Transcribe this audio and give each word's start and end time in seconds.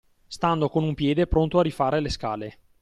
Stando 0.25 0.67
con 0.67 0.83
un 0.83 0.95
piede 0.95 1.27
pronto 1.27 1.59
a 1.59 1.61
rifare 1.61 1.99
le 1.99 2.09
scale. 2.09 2.57